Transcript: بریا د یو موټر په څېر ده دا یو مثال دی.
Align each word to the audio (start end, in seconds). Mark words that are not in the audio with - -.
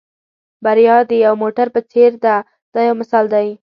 بریا 0.63 0.97
د 1.09 1.11
یو 1.25 1.33
موټر 1.43 1.67
په 1.75 1.81
څېر 1.91 2.11
ده 2.23 2.35
دا 2.73 2.79
یو 2.87 2.95
مثال 3.01 3.25
دی. 3.33 3.47